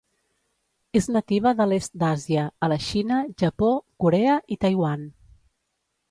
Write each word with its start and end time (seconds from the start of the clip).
És 0.99 1.07
nativa 1.15 1.51
de 1.59 1.67
l'est 1.71 1.99
d'Àsia 2.03 2.45
a 2.67 2.69
la 2.73 2.77
Xina, 2.85 3.19
Japó, 3.41 3.69
Corea 4.05 4.39
i 4.55 4.57
Taiwan. 4.65 5.05